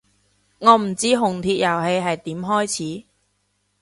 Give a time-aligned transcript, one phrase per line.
[0.57, 3.05] 我唔知紅帖遊戲係點開始